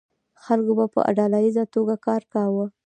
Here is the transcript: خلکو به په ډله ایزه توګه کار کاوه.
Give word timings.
خلکو 0.43 0.73
به 0.77 0.85
په 0.93 0.99
ډله 1.17 1.37
ایزه 1.45 1.63
توګه 1.73 1.95
کار 2.05 2.21
کاوه. 2.33 2.65